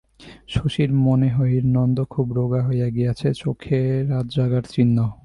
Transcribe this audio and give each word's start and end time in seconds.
শশীর 0.47 0.89
মনে 0.93 1.29
হইর, 1.35 1.63
নন্দ 1.65 1.97
খুব 2.03 2.27
রোগা 2.33 2.61
হইয়া 2.67 2.87
গিয়াছে, 2.89 3.27
চোখে 3.33 3.79
রাতজাগার 4.09 4.63
চিহ্ন। 4.63 4.97